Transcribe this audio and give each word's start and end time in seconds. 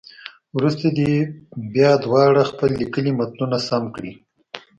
وروسته 0.55 0.85
دې 0.97 1.13
بیا 1.73 1.91
دواړه 2.05 2.41
خپل 2.51 2.69
لیکلي 2.81 3.11
متنونه 3.19 3.57
سم 3.67 3.83
کړي. 3.95 4.13